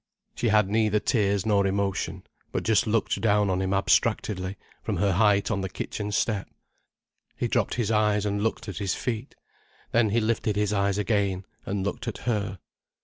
[0.33, 5.11] She had neither tears nor emotion, but just looked down on him abstractedly, from her
[5.13, 6.49] height on the kitchen step.
[7.37, 9.35] He dropped his eyes and looked at his feet.
[9.91, 12.57] Then he lifted his eyes again, and looked at her.